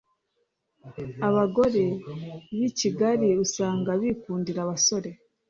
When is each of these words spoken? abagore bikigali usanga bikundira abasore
abagore 1.27 1.83
bikigali 2.59 3.29
usanga 3.43 3.89
bikundira 4.01 4.59
abasore 4.65 5.09